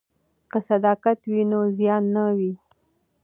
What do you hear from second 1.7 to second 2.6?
زیان نه وي.